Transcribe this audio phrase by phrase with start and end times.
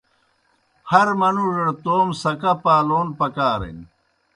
[0.89, 3.77] ہر منُوڙَڑ توموْ سکا پالون پکارِن۔